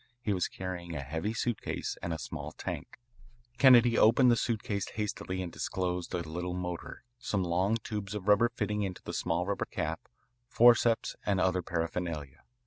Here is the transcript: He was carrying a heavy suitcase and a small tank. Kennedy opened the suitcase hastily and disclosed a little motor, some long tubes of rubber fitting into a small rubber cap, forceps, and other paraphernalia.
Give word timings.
He 0.19 0.33
was 0.33 0.47
carrying 0.47 0.95
a 0.95 1.03
heavy 1.03 1.31
suitcase 1.31 1.95
and 2.01 2.11
a 2.11 2.17
small 2.17 2.51
tank. 2.53 2.97
Kennedy 3.59 3.99
opened 3.99 4.31
the 4.31 4.35
suitcase 4.35 4.89
hastily 4.95 5.43
and 5.43 5.51
disclosed 5.51 6.15
a 6.15 6.27
little 6.27 6.55
motor, 6.55 7.03
some 7.19 7.43
long 7.43 7.77
tubes 7.77 8.15
of 8.15 8.27
rubber 8.27 8.49
fitting 8.49 8.81
into 8.81 9.03
a 9.05 9.13
small 9.13 9.45
rubber 9.45 9.65
cap, 9.65 10.09
forceps, 10.47 11.15
and 11.23 11.39
other 11.39 11.61
paraphernalia. 11.61 12.39